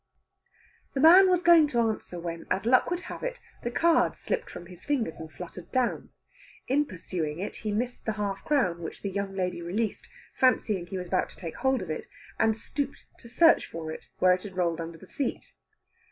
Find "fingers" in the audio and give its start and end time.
4.83-5.19